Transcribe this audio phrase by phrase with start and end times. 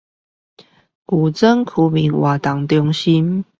[1.05, 3.45] 舊莊區民活動中心